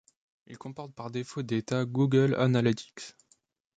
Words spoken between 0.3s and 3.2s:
Il comporte par défauts des tags Google Analytics.